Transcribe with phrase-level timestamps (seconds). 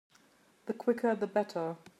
[0.65, 1.77] The quicker the better.